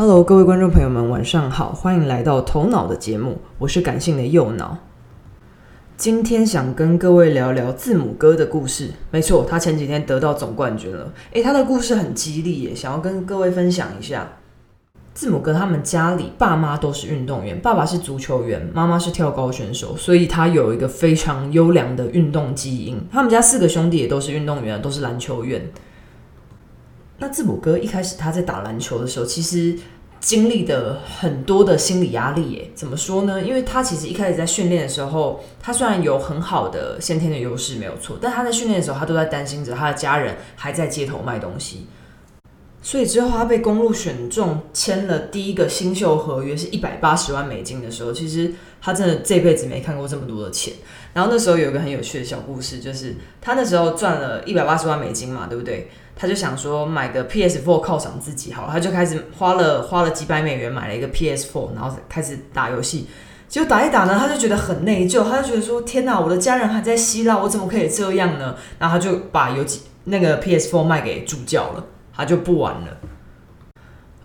[0.00, 4.78] Hello，各位观众朋友们，晚上好，欢迎来到头脑的节目，我是感性的右脑。
[5.96, 8.92] 今天想跟各位聊聊字母哥的故事。
[9.10, 11.12] 没错，他前几天得到总冠军了。
[11.32, 14.34] 诶，他的故事很激励耶，想要跟各位分享一下。
[15.14, 23.04] 字母哥他们家里爸妈都是运动员，爸爸是足球员，妈妈是跳高选手，所以他有一个非常优良的运动基因。
[23.10, 25.68] 他们家四个兄弟也都是运动员，都是篮球员。
[27.18, 29.76] 那字母哥一开始他在打篮球的时候，其实
[30.20, 32.70] 经历的很多的心理压力耶。
[32.74, 33.42] 怎么说呢？
[33.42, 41.86] 因为他其实一开始在训练的时候，他虽然有很好的先天的优势没有错，但他在训练的时候，他都在担心着他的家人还在街头卖东西。
[42.80, 50.72] 所以之后他被公路选中，签了第一个新秀合约，是一百八十万美金的时候，其实他真的这辈子没看过这么多的钱。
[51.14, 55.90] 然后那时候有一个很有趣的小故事，就是他那时候赚了一百八十万美金嘛，对不对？
[56.14, 63.06] 他就想说买个 PS4 犒赏自己好，他就开始花了花了几百美元买了一个 PS4，然后开始打游戏。
[63.48, 68.56] 结果打一打呢，他就觉得很内疚，他就觉得说：天哪，我的家人还在希腊，我怎么可以这样呢？
[68.78, 72.98] 然后他就把游几那个 PS4 卖给助教了，他就不玩了。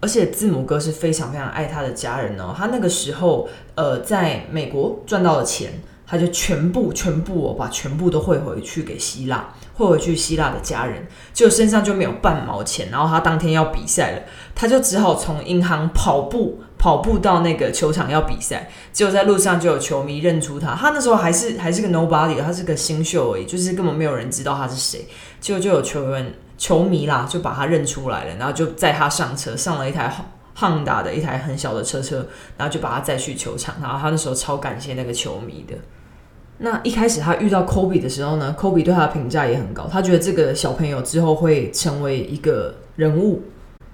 [0.00, 5.72] 而且字母哥是非常非常爱他的家人哦，他那个时候呃在美国赚到了钱。
[6.10, 12.88] 他就全部全部哦，把全部都汇回去给希腊，汇回去希腊的家人，就身上就没有半毛钱。
[12.90, 14.22] 然后他当天要比赛了，
[14.54, 18.70] 他就只好从银行跑步跑步到那个球场要比赛。
[18.90, 25.06] 结果在路上就有球迷认出他，他那时候还是还是个 nobody，他是个新秀而已，就是根本没有人知道他是谁。
[25.40, 30.10] 结果就有球员球迷啦，就把他认出来了，然后就载他上车，上了一台
[30.54, 33.76] 汉达的一台很小的车车，然后就把他载去球场。
[33.82, 35.74] 然后他那时候超感谢那个球迷的。
[36.60, 43.42] 那一开始他遇到 Kobe 的时候呢，Kobe 对他的评价也很高，他觉得这个小朋友之后会成为一个人物。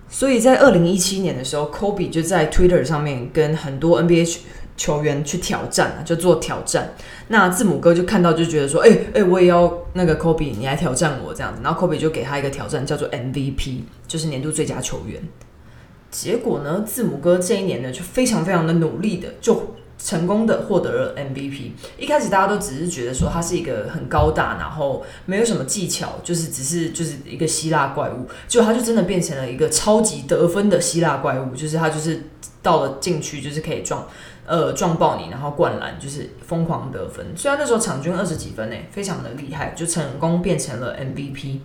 [0.08, 4.38] 所以在二零一七年的时候，Kobe 就在 Twitter 上面跟很多 NBA
[4.76, 6.94] 球员去挑战啊，就做挑战。
[7.28, 11.60] 那字母哥就看到就觉得说，哎哎，我也要那个 Kobe，你来挑战我这样子。
[11.62, 15.20] 然后 Kobe 就给他一个挑战，叫做 MVP，就是年度最佳球员。
[16.10, 19.74] 结果呢，字母哥这一年呢就非常非常的努力的就。
[20.04, 21.70] 成功的获得了 MVP。
[21.96, 28.28] 一开始大家都只是觉得说他是一个很高大，然后没有什么技巧，就是只是就是一个希腊怪物。
[28.46, 32.24] 结果他就真的变成了一个超级得分的希腊怪物，就是他就是
[32.62, 34.06] 到了禁区就是可以撞
[34.44, 37.24] 呃撞爆你，然后灌篮，就是疯狂得分。
[37.34, 41.60] 虽然那时候场均二十几分诶，非常的厉害，就成功变成了 MVP。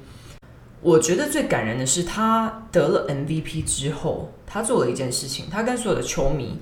[0.81, 6.57] 我觉得最感人的是他得了 MVP 之后，他做了一件事情，他跟所有的球迷。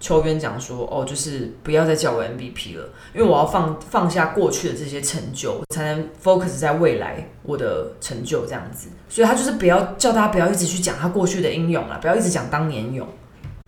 [0.00, 8.88] 球员讲说：“哦，就是不要再叫我 MVP 了，因为我要放放下过去的这些成就，才能 focus 在未来我的成就这样子。
[9.08, 13.06] 所以他就是不要叫大家不要一直去讲他过去的英勇了，不要一直讲当年勇。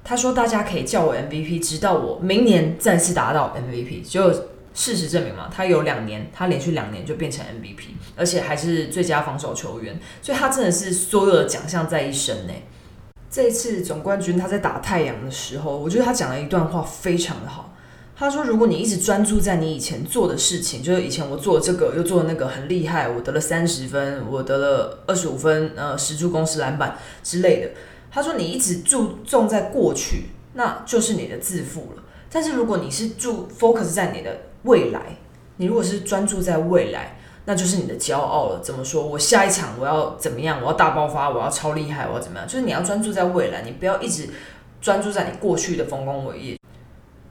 [0.04, 4.08] 他说大家可以叫我 MVP，直到我明年再次达到 MVP。
[4.08, 4.32] 就
[4.72, 12.52] 事实证明嘛，他有两年，他连续两年就变成 MVP，而且还是最佳防守球员，所以他真的是所有的奖项在一身呢。”
[13.30, 17.72] 这次总冠军，他在打太阳的时候，我觉得他讲了一段话非常的好。
[18.16, 27.70] 他说：“如果你一直专注在你以前做的事情，就是以前我做这个又做那个很厉害，我得了三十分，我得了二十五分，呃，十助攻十篮板之类的。”
[28.10, 30.24] 他说：“你一直注重在过去，
[30.54, 32.02] 那就是你的自负了。
[32.30, 35.16] 但是如果你是注 focus 在你的未来，
[35.56, 37.16] 你如果是专注在未来。”
[37.50, 38.60] 那就是你的骄傲了。
[38.62, 39.04] 怎么说？
[39.04, 40.60] 我下一场我要怎么样？
[40.62, 42.46] 我要大爆发，我要超厉害，我要怎么样？
[42.46, 44.28] 就是你要专注在未来，你不要一直
[44.80, 46.56] 专注在你过去的丰功伟业。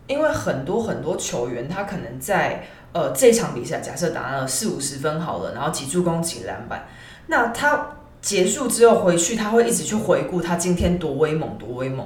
[0.07, 6.85] 因为很多很多球员，他可能在呃这场比赛，假设打了四五十分好了，然后几助攻几篮板，
[7.27, 12.05] 那他结束之后回去，他会一直去回顾他今天多威猛，多威猛。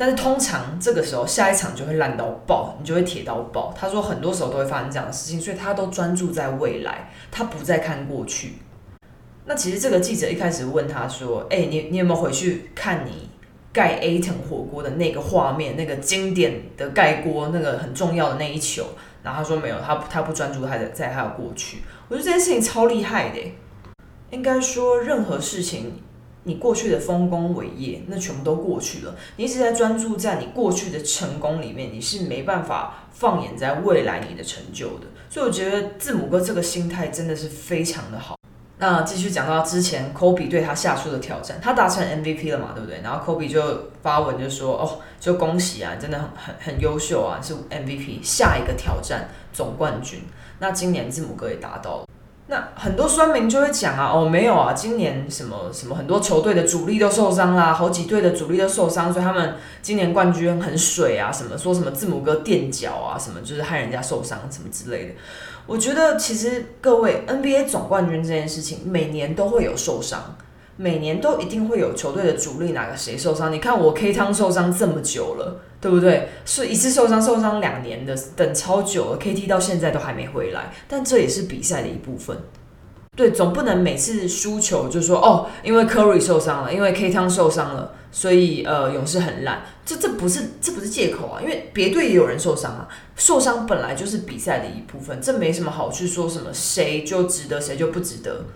[0.00, 3.70] 但是通常这个时候下一场就会烂到爆，你就会铁到爆。
[3.78, 8.54] 他说很多时候都会发生这样的事情，所以他都专注在未来，他不再看过去。
[9.44, 13.28] 那其实这个记者一开始问他说：“哎，你你有没有回去看你
[13.74, 18.86] 盖 A 腾火锅的那个画面，那个经典的盖锅，那个很重要的那一球？”
[19.22, 21.82] 然后他说没有，他他不专注他的在他的过去。
[22.08, 23.52] 我觉得这件事情超厉害的，
[24.30, 26.02] 应该说任何事情。
[26.44, 29.14] 你过去的丰功伟业，那全部都过去了。
[29.36, 35.06] 你一直在专注在你过去的成功里面，你是没办法放眼在未来你的成就的。
[35.28, 38.36] 所以我觉得字母哥这个心态真的是非常的好。
[38.78, 43.02] 那继续讲到之前，Kobe 对他下出的挑战，他达成 MVP 了嘛，对不对？
[43.02, 48.20] 然后 Kobe 就发文就说：“哦，就恭喜啊，真的很很很优秀啊，是 MVP。
[48.22, 50.22] 下一个挑战总冠军。
[50.60, 52.06] 那今年字母哥也达到了。”
[52.50, 65.14] 那很多酸民就会讲啊，哦，没有啊，今年什么什么很多球队的主力都受伤啦，好几队的主力都受伤，所以他们今年冠军很水啊，什么说什么字母哥垫脚啊，什么就是害人家受伤什么之类的。
[65.66, 70.36] 我觉得其实各位 NBA 总冠军这件事情，每年都会有受伤，
[70.80, 73.52] 每年都一定会有球队的主力哪个谁受伤。
[73.52, 76.30] 你看我 K 汤受伤这么久了，对不对？
[76.46, 80.72] 是一次受伤受伤两年的，等超久了，KT 到现在都还没回来。
[80.88, 82.34] 但这也是比赛的一部分。
[83.14, 87.92] 对，总不能每次输球就说哦，因为 Curry 受伤了，因为 K 汤受伤了。
[88.10, 98.46] 所以，呃，勇士很烂，这这不是这不是借口啊，因为别队也有人受伤啊，受伤本来就是比赛的一部分，这没什么好去说什么谁就值得谁就不值得。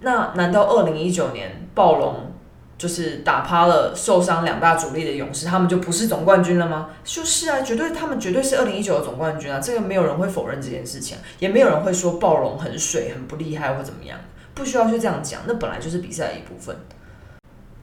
[0.00, 2.32] 那难道二零一九年暴龙
[2.78, 6.90] 就是打趴了受伤两大主力的勇士，他们就不是总冠军了吗？
[7.02, 14.18] 就是啊，绝对他们绝对是二零一九的总冠军啊，这个没有人会否认这件事情，也没有人会说暴龙很水很不厉害或怎么样，
[14.52, 16.76] 不需要去这样讲，那本来就是比赛的一部分。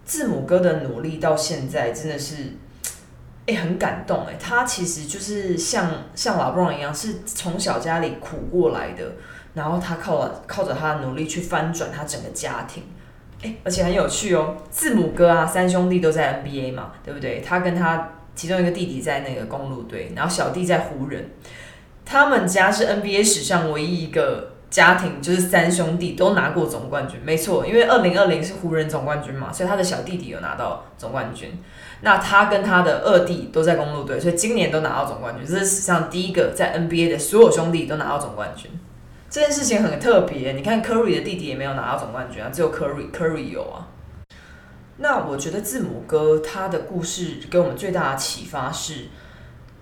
[0.06, 2.54] 字母哥的努力到现在真的是，
[3.48, 4.36] 哎，很感动哎。
[4.40, 9.14] 他其实就是像像老布朗一样，是从小家里苦过来的，
[9.54, 12.84] 然后他靠了靠着他的努力去翻转他整个家庭，
[13.42, 14.56] 哎，而且很有趣哦。
[14.70, 17.42] 字母哥啊，三兄弟都在 NBA 嘛，对不对？
[17.42, 21.30] 他跟他其中一个弟弟在那个公路队，然后小弟在湖人，
[22.06, 24.50] 他们家是 NBA 史上唯一一个。
[24.74, 31.52] 家庭就是三兄弟都拿过总冠军，没错，因为二零二零是湖人总冠军嘛，所以他的小弟弟有拿到总冠军。
[32.02, 38.72] 那他跟他的二弟都在公路队，所以今年都拿到总冠军，这是史上第一个在 NBA 的所有兄弟都拿到总冠军。
[39.34, 43.88] 这件事情很特别，你看 Curry 的弟弟也没有拿到总冠军啊，只有 Curry Curry 有啊。
[44.98, 49.06] 那我觉得字母哥他的故事给我们最大的启发是，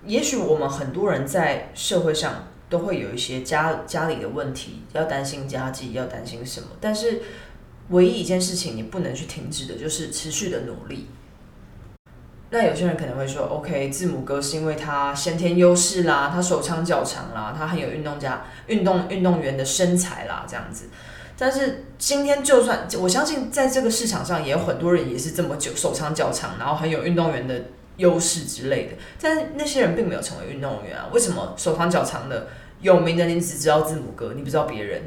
[0.06, 2.48] 也许我们很多人在社会上。
[2.70, 6.68] 都会有一些家家里的问题，要担心家计，要担心什么？
[6.80, 7.20] 但是
[7.90, 11.06] 唯一一件事情你不能去停止的，就是持续的努力。
[12.54, 20.90] 那有些人可能会说，OK，字母哥是因为他先天优势啦，他手长脚长啦，他很有运动家运动运动员的身材啦，这样子。
[21.38, 27.64] 但是今天就算我相信，在这个市场上也有很多人也是这么久手长脚长，然后很有运动员的
[27.96, 28.92] 优势之类的。
[29.18, 31.08] 但是那些人并没有成为运动员啊？
[31.10, 32.48] 为什么手长脚长的？
[32.82, 35.00] 有名的你只知道字母哥，你不知道别人。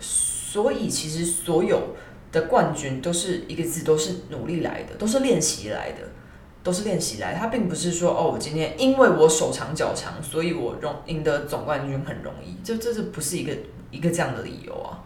[0.00, 1.94] 所以其实所有
[2.32, 5.98] 的冠军都是一个字，都是努力来的，都是练习来的，
[6.64, 7.34] 都是练习来。
[7.34, 12.56] 他并不是说哦，我今天因为我手长脚长，所以我容赢得总冠军很容易。
[12.64, 13.52] 这这这不是一个
[13.92, 14.98] 一个这样的理由啊。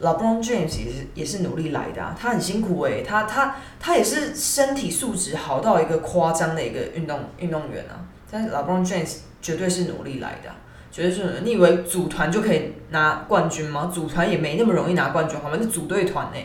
[0.00, 8.08] 老 Bron James 也是也是努力来的啊，他很辛苦诶，他他他也是身体素质好到一个夸张的一个运动运动员啊。
[8.28, 9.18] 但是老 Bron James。
[9.42, 10.50] 绝对是努力来的，
[10.92, 11.40] 绝对是。
[11.42, 13.90] 你以为组团就可以拿冠军吗？
[13.90, 15.56] 组团也没那么容易拿冠军，好吗？
[15.56, 16.36] 是组队团呢，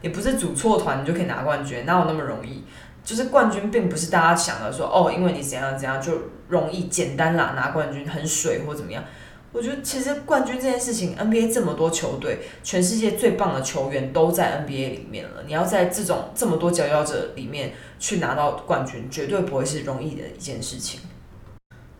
[0.00, 2.62] 也不是组错团你就可以拿冠军，哪有那么容易？
[3.04, 6.12] 就是冠军并不是大家想的说哦，因为你怎样怎样就
[6.48, 9.04] 容易简单啦拿冠军很水或怎么样。
[9.52, 15.44] 我觉得其实冠军这件事情，NBA 这么多球队，全世界最棒的球员都在 NBA 里面了。
[15.46, 21.00] 你要在这种这么多佼佼者里面去拿到冠军，绝对不会是容易的一件事情。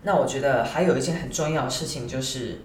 [0.01, 2.61] 那我觉得还有一件很重要的事情，就是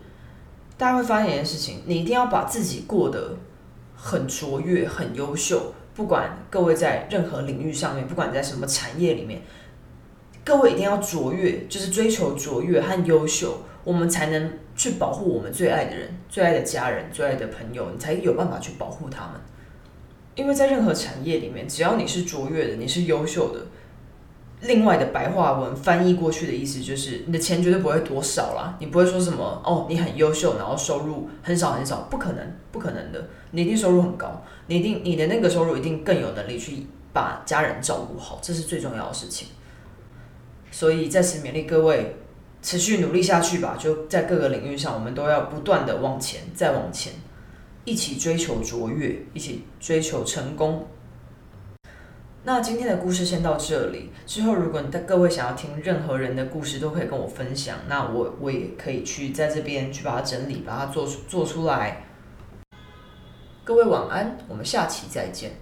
[0.77, 3.37] 大家会发现一件事情：你一定要把自己过得
[3.95, 5.73] 很卓越、很优秀。
[6.01, 9.43] 不管各位在任何领域上面，不管在什么产业里面，
[10.43, 19.33] 各位一定要卓越，就是追求卓越和优秀，我们才能去保护我们最爱的人、最爱的家人、最爱的朋友，你才有办法去保护他们。
[20.37, 23.61] 因为在任何产业里面，只要你是卓越的，你是优秀的。
[24.63, 39.49] 另外的白话文翻译过去的意思就是，你的钱绝对不会多少啦，你不会说什么哦，你很优秀，然后收入很少很少，不可能，不可能的，你一定收入很高，你一定你的那个收入一定更有能力去把家人照顾好，这是最重要的事情。
[40.71, 42.17] 所以在此勉励各位，
[42.61, 47.15] 持续努力下去吧，就在各个领域上，我们都要不断的往前，再往前，
[47.87, 50.87] 一起追求卓越，一起追求成功。
[52.43, 54.11] 那今天的故事先到这里。
[54.27, 57.77] 之后，如果你的各位想要听任何人的故事，都可以跟我分享。
[57.87, 62.07] 那我我也可以去在这边去把它整理，把它做做出来。
[63.63, 65.53] 各位晚安，我们下期再见。